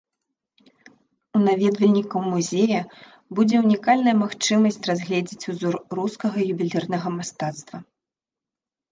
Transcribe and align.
У 1.39 1.39
наведвальнікаў 1.47 2.21
музея 2.33 2.79
будзе 3.39 3.55
ўнікальная 3.65 4.13
магчымасць 4.23 4.81
разгледзець 4.91 5.47
узор 5.53 5.75
рускага 5.99 6.37
ювелірнага 6.55 7.09
мастацтва. 7.19 7.77